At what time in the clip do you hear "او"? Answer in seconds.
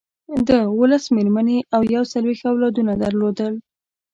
1.75-1.81